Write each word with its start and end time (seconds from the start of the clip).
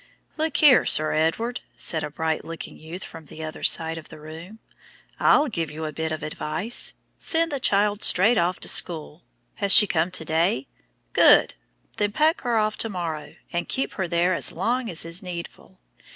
"Look 0.35 0.57
here, 0.57 0.83
Sir 0.87 1.11
Edward," 1.11 1.61
said 1.77 2.03
a 2.03 2.09
bright 2.09 2.43
looking 2.43 2.79
youth 2.79 3.03
from 3.03 3.25
the 3.25 3.43
other 3.43 3.61
side 3.61 3.99
of 3.99 4.09
the 4.09 4.19
room, 4.19 4.57
"I'll 5.19 5.47
give 5.47 5.69
you 5.69 5.85
a 5.85 5.91
bit 5.93 6.11
of 6.11 6.23
advice. 6.23 6.95
Send 7.19 7.51
the 7.51 7.59
child 7.59 8.01
straight 8.01 8.39
off 8.39 8.59
to 8.61 8.67
school. 8.67 9.21
Is 9.61 9.71
she 9.71 9.85
coming 9.85 10.09
to 10.13 10.25
day? 10.25 10.65
Good. 11.13 11.53
Then 11.97 12.13
pack 12.13 12.41
her 12.41 12.57
off 12.57 12.77
to 12.79 12.89
morrow, 12.89 13.35
and 13.53 13.69
keep 13.69 13.93
her 13.93 14.07
there 14.07 14.33
as 14.33 14.51
long 14.51 14.89
as 14.89 15.05
is 15.05 15.21
needful. 15.21 15.79